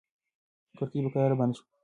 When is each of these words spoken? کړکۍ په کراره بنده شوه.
کړکۍ 0.77 0.99
په 1.03 1.09
کراره 1.13 1.35
بنده 1.39 1.55
شوه. 1.57 1.65